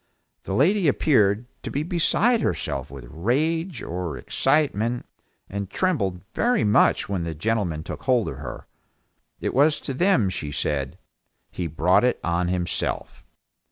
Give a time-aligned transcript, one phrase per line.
[0.45, 5.05] The lady appeared to be beside herself with rage or excitement,
[5.47, 8.65] and trembled very much when the gentlemen took hold of her;
[9.41, 10.97] it was to them she said,
[11.51, 13.23] "He brought it on himself."